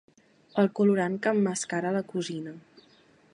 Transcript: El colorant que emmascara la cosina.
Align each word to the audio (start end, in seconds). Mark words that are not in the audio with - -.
El 0.61 0.69
colorant 0.79 1.19
que 1.27 1.33
emmascara 1.37 1.91
la 1.99 2.03
cosina. 2.15 2.55